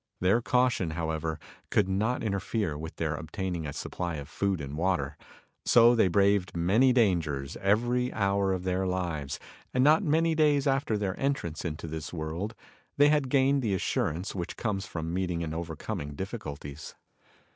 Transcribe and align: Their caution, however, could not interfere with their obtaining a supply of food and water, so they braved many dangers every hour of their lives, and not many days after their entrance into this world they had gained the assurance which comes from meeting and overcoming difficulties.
Their 0.19 0.41
caution, 0.41 0.89
however, 0.93 1.37
could 1.69 1.87
not 1.87 2.23
interfere 2.23 2.75
with 2.75 2.95
their 2.95 3.13
obtaining 3.13 3.67
a 3.67 3.71
supply 3.71 4.15
of 4.15 4.27
food 4.27 4.59
and 4.59 4.75
water, 4.75 5.15
so 5.63 5.93
they 5.93 6.07
braved 6.07 6.57
many 6.57 6.91
dangers 6.91 7.55
every 7.57 8.11
hour 8.11 8.51
of 8.51 8.63
their 8.63 8.87
lives, 8.87 9.39
and 9.75 9.83
not 9.83 10.01
many 10.01 10.33
days 10.33 10.65
after 10.65 10.97
their 10.97 11.15
entrance 11.19 11.63
into 11.63 11.85
this 11.85 12.11
world 12.11 12.55
they 12.97 13.09
had 13.09 13.29
gained 13.29 13.61
the 13.61 13.75
assurance 13.75 14.33
which 14.33 14.57
comes 14.57 14.87
from 14.87 15.13
meeting 15.13 15.43
and 15.43 15.53
overcoming 15.53 16.15
difficulties. 16.15 16.95